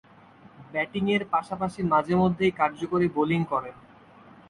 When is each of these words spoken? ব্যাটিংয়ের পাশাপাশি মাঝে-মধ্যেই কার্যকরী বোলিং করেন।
ব্যাটিংয়ের 0.71 1.23
পাশাপাশি 1.31 1.81
মাঝে-মধ্যেই 1.83 2.51
কার্যকরী 2.51 3.07
বোলিং 3.07 3.41
করেন। 3.43 3.75